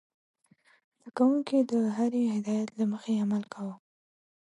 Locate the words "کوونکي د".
1.17-1.73